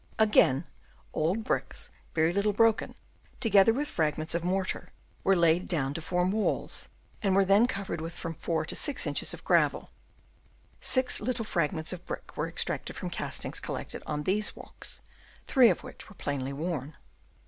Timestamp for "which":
15.83-16.09